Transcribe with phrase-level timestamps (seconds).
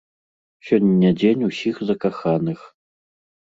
[0.69, 2.59] Сёння дзень усіх закаханых.